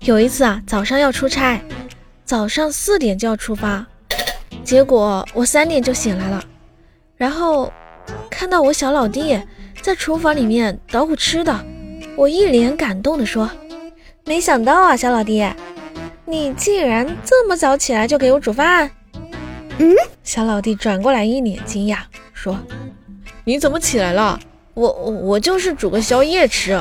[0.00, 1.60] 有一次啊，早上要出差，
[2.24, 3.84] 早上四点就要出发，
[4.62, 6.44] 结果我三点就醒来了，
[7.16, 7.72] 然后
[8.30, 9.40] 看到我小老弟
[9.82, 11.64] 在厨房里面捣鼓吃的，
[12.16, 13.50] 我一脸感动地说
[14.24, 15.44] ：“没想到啊，小老弟，
[16.24, 18.90] 你竟然这么早起来就给我煮饭。”
[19.78, 21.98] 嗯，小老弟转过来一脸惊讶
[22.32, 22.56] 说
[23.44, 24.38] ：“你怎么起来了？
[24.74, 26.80] 我我我就是煮个宵夜吃。”